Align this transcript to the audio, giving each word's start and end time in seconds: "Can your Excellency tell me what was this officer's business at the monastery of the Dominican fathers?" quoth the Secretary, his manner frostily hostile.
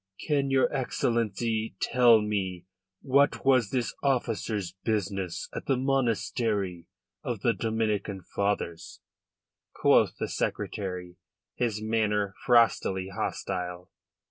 "Can 0.25 0.49
your 0.49 0.73
Excellency 0.75 1.75
tell 1.79 2.21
me 2.23 2.65
what 3.03 3.45
was 3.45 3.69
this 3.69 3.93
officer's 4.01 4.71
business 4.83 5.47
at 5.53 5.67
the 5.67 5.77
monastery 5.77 6.87
of 7.23 7.41
the 7.41 7.53
Dominican 7.53 8.23
fathers?" 8.23 8.99
quoth 9.75 10.17
the 10.17 10.27
Secretary, 10.27 11.17
his 11.53 11.83
manner 11.83 12.33
frostily 12.43 13.09
hostile. 13.09 13.91